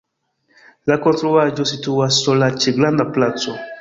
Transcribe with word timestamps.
La 0.91 0.95
konstruaĵo 1.03 1.65
situas 1.73 2.21
sola 2.25 2.49
ĉe 2.65 2.75
granda 2.79 3.07
placo. 3.19 3.55